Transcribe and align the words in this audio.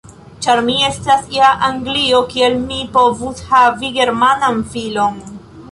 Ĉar 0.43 0.61
mi 0.69 0.77
estas 0.87 1.27
ja 1.35 1.51
Anglino, 1.67 2.23
kiel 2.33 2.59
mi 2.65 2.81
povus 2.97 3.45
havi 3.53 3.95
Germanan 4.01 4.63
filon? 4.75 5.21